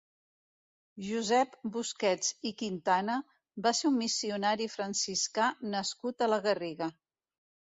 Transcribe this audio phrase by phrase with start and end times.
[1.07, 3.17] Josep Busquets i Quintana
[3.67, 6.91] va ser un missionari franciscà nascut a la Garriga.